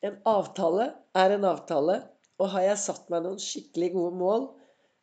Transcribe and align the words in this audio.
En 0.00 0.14
avtale 0.24 0.86
er 1.20 1.34
en 1.34 1.42
avtale, 1.44 1.98
og 2.40 2.48
har 2.54 2.62
jeg 2.64 2.80
satt 2.80 3.10
meg 3.12 3.20
noen 3.26 3.40
skikkelig 3.42 3.90
gode 3.92 4.16
mål, 4.16 4.46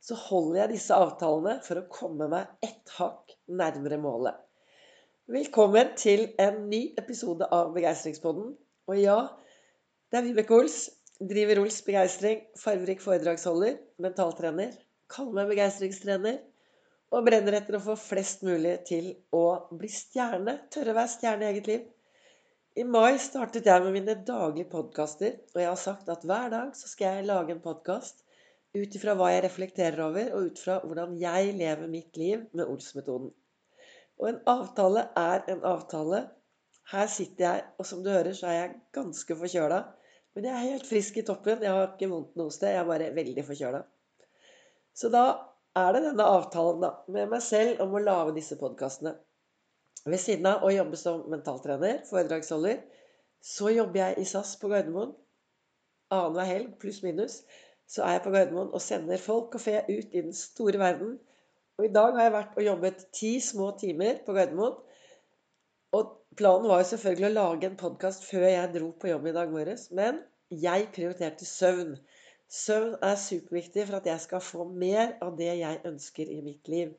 så 0.01 0.15
holder 0.17 0.63
jeg 0.63 0.71
disse 0.71 0.97
avtalene 0.97 1.59
for 1.65 1.77
å 1.77 1.89
komme 1.93 2.25
meg 2.31 2.65
ett 2.65 2.93
hakk 2.97 3.35
nærmere 3.59 3.99
målet. 4.01 4.39
Velkommen 5.29 5.91
til 5.99 6.23
en 6.41 6.63
ny 6.71 6.79
episode 6.97 7.45
av 7.53 7.75
Begeistringspodden. 7.75 8.55
Og 8.89 8.97
ja, 8.97 9.19
det 10.09 10.17
er 10.21 10.25
Vibeke 10.31 10.57
Ols. 10.57 10.79
Driver 11.17 11.61
Ols 11.61 11.77
Begeistring, 11.85 12.41
farverik 12.57 13.03
foredragsholder, 13.03 13.75
mentaltrener. 14.01 14.71
Kaller 15.13 15.43
meg 15.43 15.51
begeistringstrener. 15.51 16.39
Og 17.13 17.27
brenner 17.27 17.59
etter 17.59 17.77
å 17.77 17.83
få 17.83 17.97
flest 17.99 18.41
mulig 18.47 18.79
til 18.89 19.11
å 19.35 19.45
bli 19.77 19.91
stjerne. 19.93 20.57
Tørre 20.73 20.95
å 20.95 20.99
være 21.03 21.13
stjerne 21.13 21.45
i 21.45 21.51
eget 21.51 21.69
liv. 21.69 21.85
I 22.77 22.83
mai 22.85 23.15
startet 23.17 23.65
jeg 23.65 23.81
med 23.81 23.95
mine 23.95 24.13
daglige 24.21 24.69
podkaster, 24.69 25.31
og 25.55 25.61
jeg 25.63 25.65
har 25.65 25.79
sagt 25.81 26.09
at 26.13 26.25
hver 26.29 26.51
dag 26.53 26.75
så 26.77 26.85
skal 26.91 27.15
jeg 27.15 27.25
lage 27.25 27.55
en 27.55 27.61
podkast 27.63 28.19
ut 28.77 28.97
ifra 28.99 29.15
hva 29.17 29.31
jeg 29.33 29.41
reflekterer 29.47 30.03
over, 30.05 30.27
og 30.37 30.51
ut 30.51 30.61
fra 30.61 30.75
hvordan 30.83 31.15
jeg 31.17 31.55
lever 31.57 31.89
mitt 31.89 32.19
liv 32.21 32.43
med 32.53 32.69
Ols-metoden. 32.69 33.31
Og 34.21 34.29
en 34.29 34.37
avtale 34.53 35.07
er 35.17 35.49
en 35.55 35.65
avtale. 35.65 36.21
Her 36.93 37.09
sitter 37.09 37.47
jeg, 37.47 37.65
og 37.81 37.89
som 37.89 38.05
du 38.05 38.11
hører, 38.13 38.37
så 38.37 38.51
er 38.51 38.59
jeg 38.59 38.77
ganske 38.99 39.39
forkjøla. 39.41 39.83
Men 40.37 40.45
jeg 40.45 40.53
er 40.53 40.69
helt 40.75 40.89
frisk 40.93 41.17
i 41.17 41.25
toppen. 41.25 41.65
Jeg 41.65 41.73
har 41.73 41.95
ikke 41.95 42.11
vondt 42.13 42.37
noe 42.37 42.53
sted. 42.53 42.75
Jeg 42.75 42.83
er 42.83 42.91
bare 42.91 43.09
veldig 43.17 43.47
forkjøla. 43.47 43.81
Så 44.93 45.09
da 45.17 45.25
er 45.81 45.97
det 45.97 46.05
denne 46.11 46.29
avtalen 46.37 46.85
da, 46.85 46.93
med 47.09 47.33
meg 47.33 47.41
selv 47.41 47.81
om 47.87 47.97
å 47.97 48.05
lage 48.05 48.37
disse 48.37 48.61
podkastene. 48.61 49.17
Ved 50.05 50.19
siden 50.21 50.45
av 50.49 50.65
å 50.65 50.73
jobbe 50.73 50.99
som 50.99 51.23
mentaltrener, 51.31 52.03
foredragsholder, 52.09 52.81
så 53.43 53.71
jobber 53.73 54.01
jeg 54.01 54.21
i 54.21 54.27
SAS 54.27 54.55
på 54.61 54.69
Gardermoen. 54.71 55.13
Annenhver 56.13 56.47
helg, 56.47 56.75
pluss 56.81 57.01
minus, 57.03 57.41
så 57.87 58.03
er 58.05 58.17
jeg 58.17 58.25
på 58.25 58.33
Gardermoen 58.35 58.73
og 58.75 58.83
sender 58.83 59.21
folk 59.21 59.55
og 59.57 59.63
fe 59.63 59.81
ut 59.87 60.13
i 60.13 60.21
den 60.21 60.35
store 60.35 60.79
verden. 60.81 61.17
Og 61.77 61.85
i 61.87 61.93
dag 61.93 62.15
har 62.17 62.27
jeg 62.27 62.35
vært 62.35 62.55
og 62.57 62.65
jobbet 62.65 63.03
ti 63.15 63.33
små 63.43 63.71
timer 63.79 64.21
på 64.25 64.35
Gardermoen. 64.37 64.77
Og 65.97 66.13
planen 66.39 66.69
var 66.69 66.81
jo 66.81 66.89
selvfølgelig 66.91 67.29
å 67.29 67.35
lage 67.35 67.69
en 67.69 67.79
podkast 67.79 68.25
før 68.27 68.47
jeg 68.49 68.73
dro 68.73 68.91
på 68.99 69.11
jobb 69.11 69.27
i 69.29 69.35
dag 69.35 69.51
morges. 69.53 69.87
Men 69.91 70.21
jeg 70.49 70.89
prioriterte 70.95 71.45
søvn. 71.45 71.95
Søvn 72.47 72.95
er 73.03 73.19
superviktig 73.19 73.87
for 73.87 73.99
at 73.99 74.07
jeg 74.07 74.23
skal 74.23 74.43
få 74.43 74.67
mer 74.71 75.17
av 75.23 75.35
det 75.39 75.51
jeg 75.59 75.81
ønsker 75.87 76.31
i 76.31 76.41
mitt 76.45 76.71
liv. 76.71 76.95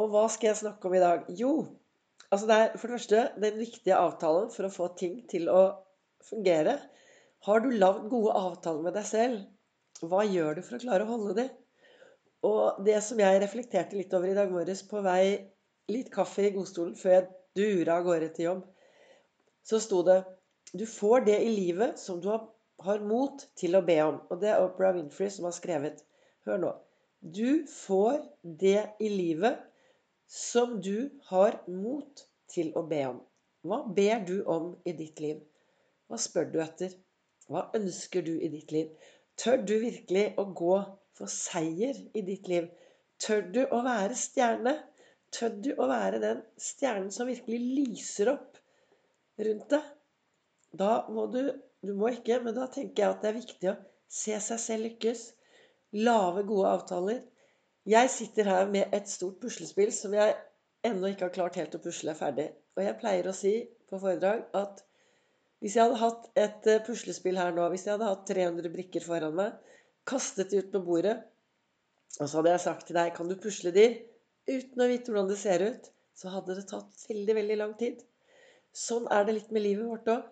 Og 0.00 0.08
hva 0.12 0.24
skal 0.32 0.50
jeg 0.50 0.62
snakke 0.62 0.88
om 0.88 0.96
i 0.96 1.02
dag? 1.02 1.28
Jo, 1.36 1.52
Altså 2.30 2.46
det 2.46 2.56
er 2.56 2.76
for 2.78 2.86
det 2.86 2.96
første 2.98 3.22
den 3.42 3.56
viktige 3.58 3.96
avtalen 3.98 4.50
for 4.54 4.66
å 4.66 4.74
få 4.74 4.88
ting 4.98 5.16
til 5.30 5.48
å 5.50 5.62
fungere. 6.28 6.76
Har 7.46 7.62
du 7.64 7.72
lagd 7.74 8.06
gode 8.12 8.36
avtaler 8.38 8.84
med 8.86 8.94
deg 8.94 9.06
selv? 9.08 9.40
Hva 10.00 10.22
gjør 10.24 10.58
du 10.58 10.62
for 10.62 10.76
å 10.76 10.82
klare 10.84 11.06
å 11.06 11.10
holde 11.10 11.34
dem? 11.40 11.48
Og 12.46 12.78
det 12.86 13.00
som 13.04 13.18
jeg 13.20 13.40
reflekterte 13.42 13.98
litt 13.98 14.14
over 14.16 14.30
i 14.30 14.36
dag 14.36 14.52
morges 14.52 14.84
på 14.86 15.02
vei 15.04 15.24
litt 15.90 16.12
kaffe 16.14 16.46
i 16.46 16.52
godstolen 16.54 16.94
før 16.96 17.16
jeg 17.16 17.26
dura 17.58 17.98
av 17.98 18.06
gårde 18.06 18.28
til 18.36 18.46
jobb, 18.46 18.62
så 19.66 19.80
sto 19.82 20.04
det 20.06 20.22
Du 20.70 20.86
får 20.86 21.26
det 21.26 21.40
i 21.42 21.50
livet 21.50 21.98
som 21.98 22.20
du 22.22 22.30
har 22.30 23.02
mot 23.02 23.42
til 23.58 23.74
å 23.74 23.82
be 23.82 23.98
om. 24.04 24.20
Og 24.30 24.38
det 24.40 24.52
er 24.52 24.62
Oprah 24.62 24.94
Winfrey 24.94 25.32
som 25.34 25.48
har 25.48 25.56
skrevet. 25.56 26.04
Hør 26.46 26.62
nå. 26.62 26.70
Du 27.20 27.66
får 27.66 28.22
det 28.62 28.86
i 29.02 29.10
livet 29.10 29.58
som 30.30 30.78
du 30.80 31.10
har 31.26 31.58
mot 31.66 32.22
til 32.50 32.70
å 32.78 32.84
be 32.86 33.00
om. 33.08 33.18
Hva 33.66 33.80
ber 33.96 34.22
du 34.26 34.36
om 34.48 34.72
i 34.86 34.92
ditt 34.96 35.18
liv? 35.20 35.40
Hva 36.06 36.18
spør 36.22 36.52
du 36.52 36.60
etter? 36.62 36.94
Hva 37.50 37.66
ønsker 37.74 38.22
du 38.22 38.36
i 38.38 38.50
ditt 38.52 38.70
liv? 38.70 38.92
Tør 39.40 39.58
du 39.66 39.74
virkelig 39.82 40.28
å 40.38 40.46
gå 40.54 40.76
for 41.18 41.32
seier 41.32 41.98
i 42.14 42.22
ditt 42.22 42.46
liv? 42.50 42.68
Tør 43.20 43.42
du 43.52 43.60
å 43.66 43.82
være 43.84 44.16
stjerne? 44.18 44.76
Tør 45.34 45.56
du 45.64 45.70
å 45.74 45.88
være 45.90 46.22
den 46.22 46.44
stjernen 46.58 47.10
som 47.14 47.28
virkelig 47.30 47.60
lyser 47.80 48.30
opp 48.36 48.58
rundt 49.42 49.66
deg? 49.74 49.90
Da 50.70 50.92
må 51.10 51.26
du 51.34 51.42
Du 51.80 51.94
må 51.96 52.10
ikke, 52.12 52.36
men 52.44 52.52
da 52.52 52.66
tenker 52.68 53.00
jeg 53.00 53.08
at 53.14 53.22
det 53.22 53.28
er 53.30 53.36
viktig 53.38 53.68
å 53.70 53.78
se 54.12 54.34
seg 54.44 54.58
selv 54.60 54.84
lykkes. 54.84 55.22
Lave 55.96 56.42
gode 56.44 56.74
avtaler. 56.76 57.22
Jeg 57.88 58.10
sitter 58.12 58.44
her 58.44 58.66
med 58.68 58.92
et 58.96 59.08
stort 59.08 59.40
puslespill 59.40 59.92
som 59.94 60.12
jeg 60.14 60.34
ennå 60.84 61.10
ikke 61.10 61.28
har 61.28 61.34
klart 61.34 61.56
helt 61.60 61.76
å 61.76 61.82
pusle 61.82 62.14
ferdig. 62.16 62.50
Og 62.76 62.84
jeg 62.84 62.98
pleier 63.00 63.28
å 63.28 63.36
si 63.36 63.54
på 63.88 64.00
foredrag 64.02 64.44
at 64.56 64.82
hvis 65.60 65.76
jeg 65.76 65.84
hadde 65.84 66.00
hatt 66.00 66.28
et 66.40 66.68
eh, 66.72 66.82
puslespill 66.84 67.36
her 67.40 67.52
nå, 67.56 67.66
hvis 67.72 67.86
jeg 67.86 67.94
hadde 67.94 68.08
hatt 68.08 68.28
300 68.28 68.72
brikker 68.72 69.04
foran 69.04 69.36
meg, 69.36 69.56
kastet 70.08 70.52
de 70.52 70.62
ut 70.62 70.70
på 70.72 70.80
bordet, 70.84 71.18
og 72.18 72.24
så 72.24 72.38
hadde 72.38 72.54
jeg 72.54 72.62
sagt 72.64 72.86
til 72.88 72.96
deg 72.96 73.12
Kan 73.14 73.28
du 73.30 73.36
pusle 73.38 73.72
de? 73.74 73.86
Uten 74.48 74.82
å 74.82 74.88
vite 74.90 75.12
hvordan 75.12 75.28
det 75.30 75.38
ser 75.38 75.62
ut, 75.62 75.90
så 76.16 76.32
hadde 76.32 76.56
det 76.58 76.66
tatt 76.70 77.04
veldig, 77.08 77.36
veldig 77.36 77.58
lang 77.60 77.74
tid. 77.80 78.00
Sånn 78.76 79.06
er 79.12 79.26
det 79.26 79.36
litt 79.36 79.52
med 79.54 79.64
livet 79.64 79.86
vårt 79.86 80.08
òg. 80.10 80.24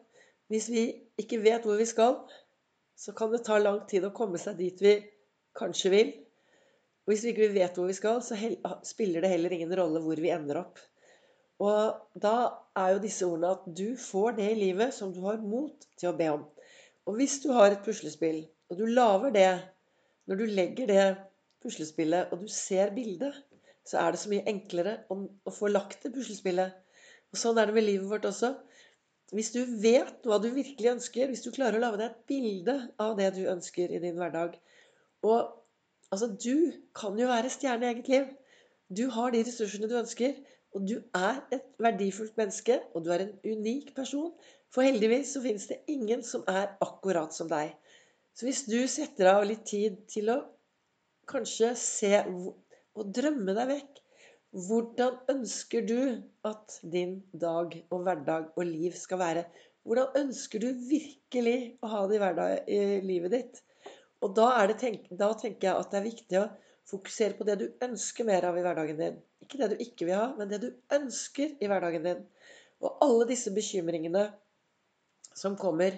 Hvis 0.49 0.71
vi 0.73 0.85
ikke 1.21 1.43
vet 1.45 1.67
hvor 1.69 1.79
vi 1.79 1.87
skal, 1.89 2.17
så 2.99 3.13
kan 3.17 3.31
det 3.33 3.45
ta 3.47 3.61
lang 3.61 3.85
tid 3.91 4.07
å 4.09 4.15
komme 4.17 4.41
seg 4.41 4.59
dit 4.59 4.81
vi 4.83 4.97
kanskje 5.59 5.93
vil. 5.93 6.11
Og 7.09 7.15
hvis 7.15 7.23
vi 7.25 7.31
ikke 7.33 7.47
vet 7.55 7.79
hvor 7.79 7.87
vi 7.89 7.95
skal, 7.97 8.19
så 8.21 8.37
spiller 8.85 9.25
det 9.25 9.31
heller 9.33 9.55
ingen 9.57 9.71
rolle 9.79 10.03
hvor 10.05 10.21
vi 10.21 10.29
ender 10.29 10.59
opp. 10.61 10.77
Og 11.65 12.19
da 12.21 12.35
er 12.77 12.91
jo 12.93 13.01
disse 13.01 13.25
ordene 13.25 13.55
at 13.57 13.63
du 13.81 13.97
får 13.97 14.37
det 14.37 14.51
i 14.53 14.59
livet 14.59 14.93
som 14.93 15.15
du 15.15 15.23
har 15.25 15.41
mot 15.41 15.87
til 15.97 16.11
å 16.11 16.17
be 16.19 16.29
om. 16.35 16.45
Og 17.09 17.17
hvis 17.17 17.39
du 17.41 17.49
har 17.57 17.73
et 17.73 17.81
puslespill, 17.87 18.43
og 18.69 18.77
du 18.77 18.85
lager 18.85 19.33
det 19.33 19.51
Når 20.29 20.37
du 20.37 20.45
legger 20.53 20.89
det 20.91 21.05
puslespillet, 21.65 22.29
og 22.29 22.43
du 22.45 22.49
ser 22.53 22.91
bildet, 22.93 23.33
så 23.81 24.03
er 24.03 24.13
det 24.13 24.19
så 24.21 24.29
mye 24.29 24.45
enklere 24.51 24.99
å 25.09 25.53
få 25.57 25.71
lagt 25.73 26.03
det 26.05 26.13
puslespillet. 26.13 26.75
Og 27.33 27.41
sånn 27.41 27.57
er 27.57 27.71
det 27.71 27.77
med 27.79 27.87
livet 27.87 28.11
vårt 28.11 28.29
også. 28.29 28.51
Hvis 29.33 29.55
du 29.55 29.63
vet 29.81 30.29
hva 30.29 30.37
du 30.37 30.51
virkelig 30.53 30.91
ønsker, 30.93 31.33
hvis 31.33 31.47
du 31.47 31.49
klarer 31.57 31.81
å 31.81 31.87
lage 31.87 32.03
deg 32.03 32.11
et 32.11 32.29
bilde 32.29 32.77
av 33.01 33.17
det 33.17 33.31
du 33.39 33.47
ønsker 33.49 33.89
i 33.89 34.03
din 34.05 34.21
hverdag, 34.21 34.61
og 35.25 35.58
Altså, 36.13 36.29
du 36.45 36.73
kan 36.97 37.19
jo 37.21 37.27
være 37.29 37.51
stjerne 37.53 37.87
i 37.87 37.93
eget 37.93 38.09
liv. 38.09 38.29
Du 38.99 39.09
har 39.13 39.31
de 39.31 39.43
ressursene 39.45 39.91
du 39.91 39.99
ønsker. 39.99 40.39
Og 40.77 40.85
du 40.85 40.99
er 41.17 41.41
et 41.53 41.65
verdifullt 41.81 42.37
menneske, 42.37 42.81
og 42.95 43.05
du 43.05 43.11
er 43.11 43.25
en 43.25 43.37
unik 43.45 43.95
person. 43.97 44.33
For 44.75 44.85
heldigvis 44.85 45.33
så 45.33 45.43
finnes 45.43 45.67
det 45.71 45.81
ingen 45.89 46.23
som 46.23 46.45
er 46.49 46.75
akkurat 46.85 47.33
som 47.35 47.49
deg. 47.49 47.73
Så 48.37 48.47
hvis 48.47 48.67
du 48.69 48.77
setter 48.87 49.33
av 49.33 49.47
litt 49.49 49.65
tid 49.67 49.97
til 50.13 50.29
å 50.31 50.43
kanskje 51.29 51.73
se 51.81 52.13
og 52.29 53.09
drømme 53.17 53.57
deg 53.57 53.73
vekk 53.73 54.05
Hvordan 54.49 55.17
ønsker 55.29 55.83
du 55.85 56.23
at 56.49 56.79
din 56.93 57.19
dag 57.37 57.75
og 57.93 58.05
hverdag 58.07 58.47
og 58.57 58.65
liv 58.65 58.95
skal 58.97 59.21
være? 59.21 59.43
Hvordan 59.85 60.15
ønsker 60.23 60.63
du 60.63 60.71
virkelig 60.89 61.77
å 61.85 61.91
ha 61.93 62.01
det 62.09 62.17
i, 62.17 62.21
hverdag, 62.23 62.55
i 62.65 62.79
livet 63.05 63.35
ditt? 63.35 63.61
Og 64.25 64.35
da, 64.35 64.49
tenk, 64.79 65.07
da, 65.15 65.31
tenker 65.39 65.69
jeg 65.69 65.79
at 65.79 65.93
det 65.93 65.99
er 65.99 66.09
viktig 66.09 66.41
å 66.41 66.49
fokusere 66.89 67.37
på 67.39 67.47
det 67.47 67.59
du 67.61 67.67
ønsker 67.85 68.27
mer 68.27 68.49
av 68.49 68.59
i 68.59 68.65
hverdagen 68.65 68.99
din. 68.99 69.19
Ikke 69.45 69.61
det 69.61 69.71
du 69.73 69.85
ikke 69.85 70.09
vil 70.09 70.19
ha, 70.19 70.29
men 70.39 70.51
det 70.51 70.61
du 70.65 70.69
ønsker 70.95 71.55
i 71.63 71.71
hverdagen 71.71 72.07
din. 72.07 72.25
Og 72.83 73.03
alle 73.05 73.29
disse 73.31 73.53
bekymringene 73.55 74.25
som 75.39 75.57
kommer, 75.59 75.95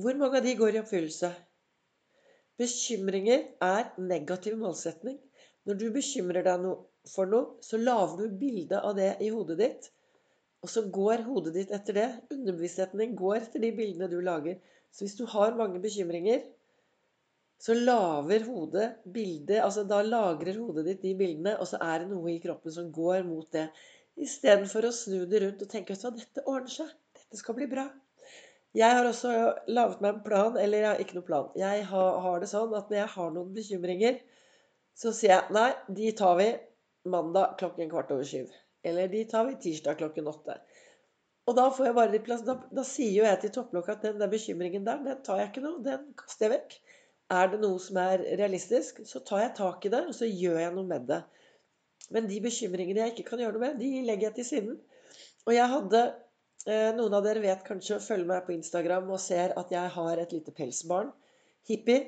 hvor 0.00 0.16
mange 0.18 0.40
av 0.40 0.46
de 0.46 0.56
går 0.58 0.76
i 0.76 0.82
oppfyllelse? 0.82 1.30
Bekymringer 2.60 3.46
er 3.64 3.90
negativ 4.00 4.56
målsetning. 4.60 5.18
Når 5.68 5.78
du 5.80 5.86
bekymrer 5.94 6.44
deg 6.46 6.66
for 7.08 7.28
noe, 7.30 7.56
så 7.64 7.78
lager 7.80 8.20
du 8.20 8.38
bilde 8.40 8.80
av 8.80 8.96
det 8.98 9.14
i 9.24 9.30
hodet 9.32 9.58
ditt. 9.60 9.90
Og 10.60 10.68
så 10.72 10.82
går 10.92 11.24
hodet 11.28 11.54
ditt 11.56 11.70
etter 11.72 11.96
det. 11.96 12.08
Underbevisstheten 12.32 13.00
din 13.00 13.16
går 13.16 13.38
etter 13.42 13.62
de 13.62 13.70
bildene 13.76 14.10
du 14.12 14.18
lager. 14.24 14.58
Så 14.92 15.06
hvis 15.06 15.16
du 15.16 15.24
har 15.32 15.56
mange 15.56 15.80
bekymringer, 15.80 16.42
så 17.60 17.74
lager 17.76 18.44
hodet 18.48 18.86
bildet 19.04 19.58
Altså 19.60 19.84
da 19.88 20.00
lagrer 20.06 20.56
hodet 20.56 20.86
ditt 20.86 21.02
de 21.04 21.14
bildene, 21.18 21.56
og 21.60 21.68
så 21.68 21.80
er 21.84 22.02
det 22.02 22.12
noe 22.12 22.32
i 22.32 22.40
kroppen 22.40 22.72
som 22.72 22.88
går 22.94 23.26
mot 23.28 23.48
det. 23.52 23.66
Istedenfor 24.20 24.88
å 24.88 24.92
snu 24.94 25.26
det 25.28 25.42
rundt 25.44 25.64
og 25.64 25.72
tenke 25.72 25.96
at 25.96 26.16
dette 26.16 26.44
ordner 26.46 26.72
seg. 26.72 26.94
Dette 27.16 27.40
skal 27.40 27.56
bli 27.58 27.68
bra. 27.70 27.86
Jeg 28.76 28.96
har 28.96 29.06
også 29.06 29.30
laget 29.68 30.00
meg 30.00 30.14
en 30.14 30.24
plan, 30.24 30.56
eller 30.56 30.84
jeg 30.84 30.88
har 30.88 31.00
ikke 31.02 31.16
noen 31.18 31.26
plan. 31.26 31.46
Jeg 31.58 31.84
har, 31.90 32.18
har 32.24 32.42
det 32.42 32.48
sånn 32.50 32.74
at 32.78 32.90
når 32.90 33.00
jeg 33.00 33.12
har 33.16 33.32
noen 33.34 33.54
bekymringer, 33.56 34.20
så 35.00 35.12
sier 35.16 35.34
jeg 35.34 35.56
nei, 35.56 35.70
de 36.00 36.12
tar 36.16 36.36
vi 36.38 36.50
mandag 37.10 37.56
klokken 37.60 37.90
kvart 37.90 38.12
over 38.14 38.28
syv. 38.28 38.52
Eller 38.86 39.10
de 39.10 39.24
tar 39.28 39.48
vi 39.48 39.58
tirsdag 39.64 39.98
klokken 40.00 40.28
åtte. 40.30 40.56
Og 41.50 41.56
da 41.58 41.66
får 41.74 41.88
jeg 41.88 41.96
bare 41.96 42.12
litt 42.14 42.24
plass. 42.28 42.44
Da, 42.46 42.56
da 42.70 42.84
sier 42.86 43.12
jo 43.16 43.26
jeg 43.26 43.40
til 43.42 43.52
topplokket 43.56 43.96
at 43.96 44.06
den 44.06 44.22
der 44.22 44.30
bekymringen 44.32 44.86
der, 44.86 45.02
den 45.04 45.22
tar 45.26 45.40
jeg 45.40 45.50
ikke 45.50 45.64
nå. 45.64 45.74
Den 45.84 46.06
kaster 46.20 46.46
jeg 46.46 46.54
vekk. 46.54 46.78
Er 47.30 47.52
det 47.52 47.60
noe 47.62 47.78
som 47.82 47.98
er 48.02 48.24
realistisk, 48.40 49.04
så 49.06 49.22
tar 49.26 49.44
jeg 49.44 49.56
tak 49.58 49.84
i 49.86 49.92
det, 49.92 50.00
og 50.10 50.16
så 50.16 50.26
gjør 50.26 50.58
jeg 50.64 50.74
noe 50.74 50.88
med 50.88 51.06
det. 51.10 51.20
Men 52.10 52.26
de 52.26 52.40
bekymringene 52.42 53.04
jeg 53.04 53.14
ikke 53.14 53.28
kan 53.30 53.42
gjøre 53.44 53.54
noe 53.54 53.68
med, 53.68 53.78
de 53.78 54.02
legger 54.06 54.28
jeg 54.30 54.38
til 54.40 54.48
siden. 54.48 54.80
Og 55.46 55.54
jeg 55.54 55.70
hadde 55.70 56.02
Eh, 56.68 56.90
noen 56.92 57.14
av 57.16 57.24
dere 57.24 57.40
vet 57.40 57.62
kanskje 57.64 57.96
å 57.96 58.02
følge 58.04 58.28
meg 58.28 58.42
på 58.44 58.52
Instagram 58.52 59.06
og 59.08 59.20
ser 59.22 59.54
at 59.56 59.70
jeg 59.72 59.92
har 59.94 60.20
et 60.20 60.32
lite 60.34 60.52
pelsbarn. 60.52 61.12
Hippie. 61.68 62.02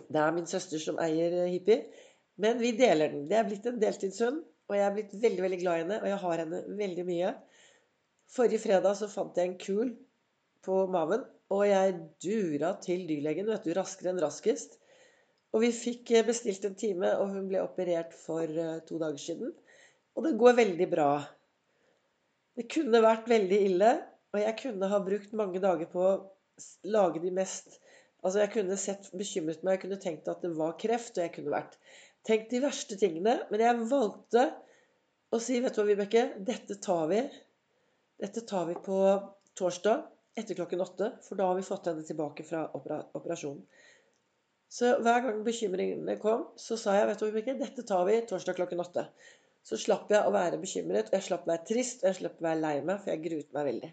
Det 0.00 0.20
er 0.20 0.32
min 0.32 0.48
søster 0.48 0.80
som 0.80 1.00
eier 1.02 1.42
eh, 1.42 1.50
Hippie. 1.52 1.82
Men 2.40 2.56
vi 2.62 2.72
deler 2.78 3.12
den. 3.12 3.26
Det 3.28 3.36
er 3.36 3.44
blitt 3.44 3.68
en 3.68 3.80
deltidshund, 3.82 4.38
og 4.70 4.76
jeg 4.76 4.86
er 4.86 4.94
blitt 4.94 5.12
veldig 5.12 5.44
veldig 5.44 5.58
glad 5.60 5.76
i 5.76 5.82
henne. 5.82 5.98
Og 6.00 6.08
jeg 6.08 6.20
har 6.22 6.42
henne 6.44 6.62
veldig 6.78 7.04
mye. 7.10 7.34
Forrige 8.32 8.62
fredag 8.62 8.96
så 8.96 9.10
fant 9.12 9.36
jeg 9.36 9.50
en 9.50 9.58
kul 9.60 9.92
på 10.64 10.80
maven, 10.92 11.26
og 11.50 11.64
jeg 11.66 11.96
dura 12.22 12.74
til 12.82 13.06
dyrlegen, 13.08 13.50
vet 13.50 13.66
du, 13.66 13.72
raskere 13.76 14.12
enn 14.12 14.22
raskest. 14.22 14.78
Og 15.50 15.64
vi 15.64 15.72
fikk 15.74 16.12
eh, 16.14 16.26
bestilt 16.26 16.64
en 16.68 16.78
time, 16.78 17.10
og 17.18 17.34
hun 17.34 17.48
ble 17.50 17.62
operert 17.64 18.14
for 18.14 18.46
to 18.86 19.00
dager 19.02 19.18
siden. 19.18 19.54
Og 20.14 20.26
det 20.26 20.36
går 20.38 20.58
veldig 20.60 20.88
bra. 20.90 21.10
Det 22.58 22.68
kunne 22.70 23.02
vært 23.02 23.28
veldig 23.30 23.58
ille, 23.66 23.90
og 24.30 24.42
jeg 24.42 24.56
kunne 24.62 24.90
ha 24.90 25.00
brukt 25.02 25.32
mange 25.38 25.62
dager 25.62 25.90
på 25.90 26.02
å 26.06 26.18
lage 26.90 27.22
de 27.22 27.32
mest 27.34 27.80
Altså, 28.20 28.42
jeg 28.42 28.50
kunne 28.52 28.76
sett 28.76 29.06
bekymret 29.16 29.62
meg, 29.64 29.78
jeg 29.78 29.80
kunne 29.86 29.96
tenkt 30.02 30.26
at 30.28 30.42
det 30.44 30.50
var 30.52 30.74
kreft, 30.80 31.14
og 31.16 31.22
jeg 31.24 31.32
kunne 31.38 31.54
vært 31.54 31.78
tenkt 32.28 32.50
de 32.52 32.58
verste 32.60 32.98
tingene. 33.00 33.38
Men 33.48 33.62
jeg 33.64 33.86
valgte 33.88 34.42
å 35.32 35.40
si, 35.40 35.56
vet 35.64 35.72
du 35.72 35.80
hva, 35.80 35.86
Vibeke, 35.88 36.24
dette 36.44 36.76
tar 36.84 37.06
vi. 37.08 37.22
Dette 38.20 38.42
tar 38.44 38.66
vi 38.68 38.76
på 38.84 38.98
torsdag 39.56 40.04
etter 40.38 40.58
klokken 40.58 40.82
åtte, 40.84 41.12
for 41.26 41.38
da 41.38 41.48
har 41.50 41.58
vi 41.58 41.66
fått 41.66 41.88
henne 41.90 42.04
tilbake 42.06 42.44
fra 42.46 42.66
operasjonen. 42.76 43.64
Så 44.70 44.92
hver 45.02 45.24
gang 45.24 45.40
bekymringene 45.42 46.14
kom, 46.22 46.44
så 46.60 46.76
sa 46.78 46.94
jeg, 46.94 47.08
vet 47.08 47.22
du 47.22 47.26
Vibeke, 47.26 47.56
dette 47.58 47.82
tar 47.86 48.04
vi 48.06 48.20
torsdag 48.30 48.54
klokken 48.60 48.82
åtte. 48.84 49.08
Så 49.66 49.76
slapp 49.80 50.12
jeg 50.14 50.22
å 50.22 50.30
være 50.34 50.60
bekymret, 50.62 51.10
og 51.10 51.16
jeg 51.18 51.26
slapp 51.26 51.48
å 51.48 51.50
være 51.50 51.66
trist, 51.72 52.04
og 52.04 52.12
jeg 52.12 52.20
slapp 52.20 52.38
å 52.38 52.46
være 52.46 52.60
lei 52.62 52.76
meg, 52.78 53.00
for 53.02 53.10
jeg 53.12 53.24
gruet 53.24 53.50
meg 53.56 53.66
veldig. 53.66 53.90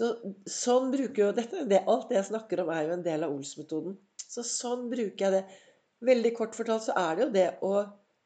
Så 0.00 0.10
sånn 0.50 0.90
bruker 0.90 1.22
jo 1.22 1.30
dette, 1.36 1.64
det, 1.70 1.84
Alt 1.90 2.10
det 2.10 2.18
jeg 2.18 2.28
snakker 2.32 2.64
om, 2.64 2.74
er 2.74 2.88
jo 2.88 2.96
en 2.96 3.06
del 3.06 3.26
av 3.26 3.34
Ols-metoden. 3.34 3.96
Så 4.20 4.44
sånn 4.46 4.88
bruker 4.90 5.26
jeg 5.26 5.36
det. 5.38 5.62
Veldig 6.10 6.34
kort 6.36 6.58
fortalt 6.58 6.86
så 6.86 6.94
er 6.98 7.16
det 7.16 7.24
jo 7.24 7.32
det 7.34 7.48
å 7.66 7.72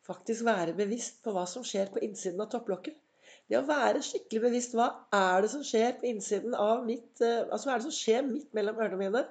faktisk 0.07 0.45
være 0.47 0.77
bevisst 0.79 1.23
på 1.25 1.33
hva 1.35 1.45
som 1.51 1.65
skjer 1.67 1.93
på 1.93 2.03
innsiden 2.07 2.41
av 2.45 2.51
topplokket. 2.53 2.97
Det 3.51 3.59
å 3.61 3.67
være 3.69 4.03
skikkelig 4.05 4.43
bevisst 4.47 4.77
hva 4.77 4.89
er 5.15 5.45
det 5.45 5.51
som 5.53 5.65
skjer 5.67 5.99
på 6.01 6.09
innsiden 6.09 6.55
av 6.57 6.85
mitt 6.87 7.21
eh, 7.21 7.43
Altså 7.45 7.69
hva 7.69 7.75
er 7.75 7.83
det 7.83 7.89
som 7.91 7.97
skjer 7.97 8.23
midt 8.29 8.55
mellom 8.57 8.79
ørene 8.81 9.01
mine? 9.01 9.25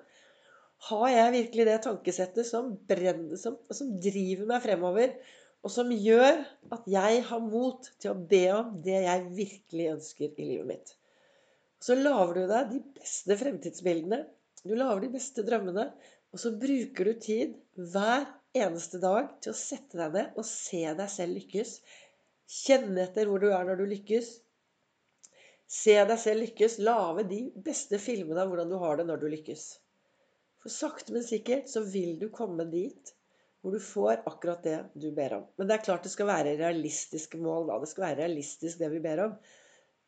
Har 0.89 1.07
jeg 1.09 1.35
virkelig 1.37 1.65
det 1.69 1.79
tankesettet 1.85 2.45
som 2.45 2.73
brenner, 2.89 3.39
som, 3.39 3.55
som 3.71 3.95
driver 4.03 4.49
meg 4.49 4.61
fremover? 4.65 5.15
og 5.63 5.71
som 5.71 5.91
gjør 5.95 6.41
at 6.75 6.87
jeg 6.91 7.23
har 7.29 7.43
mot 7.43 7.87
til 8.01 8.11
å 8.11 8.19
be 8.31 8.43
om 8.51 8.75
det 8.83 8.99
jeg 9.05 9.27
virkelig 9.37 9.89
ønsker 9.93 10.33
i 10.35 10.47
livet 10.49 10.69
mitt. 10.73 10.93
Så 11.83 11.95
lager 11.99 12.35
du 12.35 12.43
deg 12.51 12.71
de 12.71 12.81
beste 12.99 13.37
fremtidsbildene. 13.39 14.23
Du 14.63 14.75
lager 14.75 15.05
de 15.05 15.11
beste 15.15 15.43
drømmene. 15.47 15.89
Og 16.33 16.41
så 16.41 16.49
bruker 16.57 17.07
du 17.07 17.19
tid 17.21 17.55
hver 17.93 18.25
eneste 18.57 18.99
dag 19.01 19.29
til 19.43 19.53
å 19.53 19.57
sette 19.57 19.99
deg 19.99 20.15
ned 20.15 20.39
og 20.39 20.47
se 20.47 20.81
deg 20.97 21.11
selv 21.11 21.37
lykkes. 21.37 21.75
Kjenne 22.53 23.07
etter 23.07 23.29
hvor 23.29 23.41
du 23.41 23.49
er 23.51 23.65
når 23.67 23.79
du 23.81 23.87
lykkes. 23.89 24.29
Se 25.73 25.95
deg 26.05 26.19
selv 26.21 26.45
lykkes. 26.45 26.77
Lage 26.85 27.25
de 27.29 27.41
beste 27.65 27.99
filmene 28.01 28.43
av 28.43 28.51
hvordan 28.51 28.69
du 28.69 28.77
har 28.81 28.99
det 28.99 29.07
når 29.09 29.23
du 29.23 29.27
lykkes. 29.31 29.65
For 30.63 30.71
sakte, 30.71 31.15
men 31.15 31.25
sikkert 31.27 31.71
så 31.71 31.83
vil 31.87 32.15
du 32.21 32.29
komme 32.31 32.67
dit 32.71 33.15
hvor 33.63 33.71
du 33.71 33.79
får 33.79 34.25
akkurat 34.27 34.63
det 34.63 34.77
du 34.99 35.09
ber 35.15 35.37
om. 35.37 35.43
Men 35.57 35.69
det 35.69 35.77
er 35.77 35.83
klart 35.85 36.03
det 36.03 36.11
skal 36.11 36.27
være 36.27 36.57
realistiske 36.59 37.39
mål. 37.39 37.69
da. 37.69 37.79
Det 37.79 37.89
skal 37.93 38.05
være 38.09 38.19
realistisk, 38.25 38.79
det 38.79 38.89
vi 38.91 38.99
ber 39.03 39.21
om. 39.23 39.37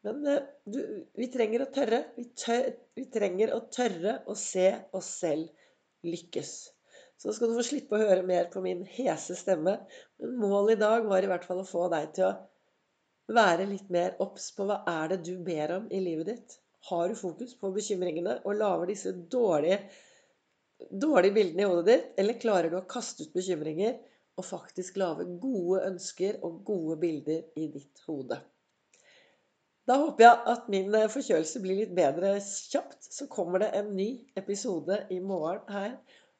Men 0.06 0.28
uh, 0.28 0.42
du, 0.68 0.80
vi 1.16 1.30
trenger 1.32 1.64
å 1.64 1.70
tørre. 1.74 2.02
Vi, 2.18 2.28
tør, 2.36 2.68
vi, 3.00 3.08
trenger 3.12 3.56
å 3.56 3.62
tørre 3.72 4.20
å 4.28 4.36
se 4.38 4.68
oss 5.00 5.14
selv 5.24 5.48
lykkes. 6.06 6.52
Så 7.22 7.34
skal 7.34 7.52
du 7.52 7.58
få 7.58 7.64
slippe 7.66 7.96
å 7.96 8.02
høre 8.02 8.26
mer 8.28 8.50
på 8.52 8.62
min 8.64 8.84
hese 8.98 9.38
stemme. 9.40 9.78
Men 10.22 10.36
målet 10.42 10.76
i 10.76 10.82
dag 10.84 11.08
var 11.08 11.24
i 11.24 11.30
hvert 11.32 11.48
fall 11.48 11.62
å 11.64 11.68
få 11.68 11.88
deg 11.94 12.12
til 12.18 12.28
å 12.28 13.36
være 13.36 13.68
litt 13.70 13.88
mer 13.94 14.18
obs 14.22 14.52
på 14.56 14.68
hva 14.70 14.82
er 14.90 15.14
det 15.14 15.22
du 15.26 15.36
ber 15.44 15.78
om 15.80 15.88
i 15.90 16.02
livet 16.04 16.32
ditt. 16.34 16.58
Har 16.90 17.10
du 17.10 17.18
fokus 17.18 17.56
på 17.58 17.72
bekymringene 17.74 18.40
og 18.44 18.60
lager 18.60 18.92
disse 18.92 19.16
dårlige 19.32 19.80
dårlige 20.92 21.34
bildene 21.38 21.64
i 21.64 21.70
hodet 21.72 21.86
ditt, 21.88 22.10
eller 22.20 22.40
klarer 22.42 22.70
du 22.70 22.76
å 22.82 22.88
kaste 22.90 23.24
ut 23.24 23.34
bekymringer 23.34 23.96
og 24.36 24.46
faktisk 24.46 25.00
lage 25.00 25.24
gode 25.40 25.86
ønsker 25.88 26.42
og 26.44 26.60
gode 26.68 27.00
bilder 27.02 27.46
i 27.56 27.70
ditt 27.72 28.04
hode? 28.10 28.42
Da 29.86 30.00
håper 30.02 30.26
jeg 30.26 30.38
at 30.52 30.70
min 30.74 30.96
eh, 30.98 31.10
forkjølelse 31.14 31.62
blir 31.62 31.80
litt 31.84 31.96
bedre 31.96 32.36
kjapt. 32.42 33.06
Så 33.06 33.28
kommer 33.32 33.62
det 33.62 33.70
en 33.78 33.92
ny 33.96 34.10
episode 34.40 35.04
i 35.14 35.20
morgen 35.22 35.62
her. 35.70 35.92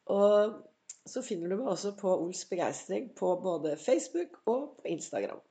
Og 0.06 0.62
så 1.06 1.22
finner 1.26 1.50
du 1.50 1.60
meg 1.60 1.72
også 1.74 1.94
på 2.00 2.14
Ols 2.18 2.46
begeistring 2.50 3.12
på 3.18 3.36
både 3.44 3.78
Facebook 3.78 4.40
og 4.46 4.78
på 4.80 4.88
Instagram. 4.90 5.42